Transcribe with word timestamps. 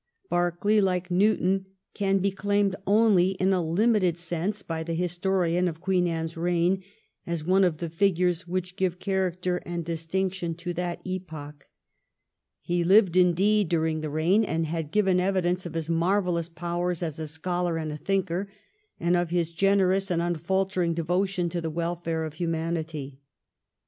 Berkeley, 0.31 0.81
like 0.81 1.11
Newton, 1.11 1.67
can 1.93 2.17
be 2.17 2.31
claimed 2.31 2.75
only 2.87 3.33
in 3.33 3.49
a 3.49 3.51
certain 3.59 3.75
limited 3.75 4.17
sense 4.17 4.63
by 4.63 4.81
the 4.81 4.95
his 4.95 5.15
torian 5.19 5.69
of 5.69 5.79
Queen 5.79 6.07
Anne's 6.07 6.35
reign 6.35 6.83
as 7.27 7.43
one 7.43 7.63
of 7.63 7.77
the 7.77 7.87
figures 7.87 8.47
which 8.47 8.75
give 8.75 8.97
character 8.97 9.57
and 9.57 9.85
distinction 9.85 10.55
to 10.55 10.73
that 10.73 11.01
epoch. 11.05 11.67
1702 12.65 12.81
14 12.81 12.81
BISHOP 12.81 12.81
BEKKELEY. 12.81 12.81
297 12.81 12.81
He 12.81 12.83
lived, 12.83 13.15
indeed, 13.15 13.69
during 13.69 14.01
the 14.01 14.09
reign, 14.09 14.43
and 14.43 14.65
had 14.65 14.91
given 14.91 15.19
evidence 15.19 15.67
of 15.67 15.75
his 15.75 15.87
marvellous 15.87 16.49
powers 16.49 17.03
as 17.03 17.19
a 17.19 17.27
scholar 17.27 17.77
and 17.77 17.91
a 17.91 17.97
thinker, 17.97 18.49
and 18.99 19.15
of^ 19.15 19.29
his 19.29 19.51
generous 19.51 20.09
and 20.09 20.19
unfaltering 20.19 20.95
devotion 20.95 21.47
to 21.49 21.61
the 21.61 21.69
welfare 21.69 22.23
of 22.25 22.33
humanity. 22.33 23.19